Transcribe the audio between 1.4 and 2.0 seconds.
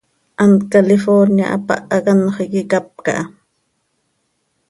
hapáh